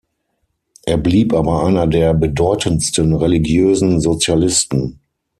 [0.87, 4.99] Er blieb aber einer der bedeutendsten religiösen Sozialisten.